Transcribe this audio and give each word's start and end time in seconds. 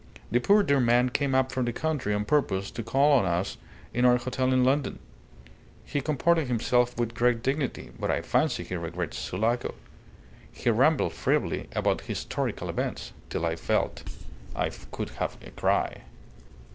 "The 0.31 0.39
poor 0.39 0.63
dear 0.63 0.79
man 0.79 1.09
came 1.09 1.35
up 1.35 1.51
from 1.51 1.65
the 1.65 1.71
country 1.71 2.11
on 2.15 2.25
purpose 2.25 2.71
to 2.71 2.81
call 2.81 3.19
on 3.19 3.25
us 3.25 3.57
in 3.93 4.03
our 4.03 4.17
hotel 4.17 4.51
in 4.51 4.63
London. 4.63 4.97
He 5.85 6.01
comported 6.01 6.47
himself 6.47 6.97
with 6.97 7.13
great 7.13 7.43
dignity, 7.43 7.91
but 7.99 8.09
I 8.09 8.23
fancy 8.23 8.63
he 8.63 8.73
regrets 8.75 9.19
Sulaco. 9.19 9.75
He 10.51 10.71
rambled 10.71 11.13
feebly 11.13 11.67
about 11.75 12.01
'historical 12.01 12.67
events' 12.67 13.13
till 13.29 13.45
I 13.45 13.55
felt 13.55 14.03
I 14.55 14.69
could 14.71 15.09
have 15.21 15.37
a 15.43 15.51
cry." 15.51 16.01